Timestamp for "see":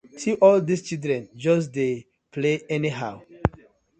0.21-0.33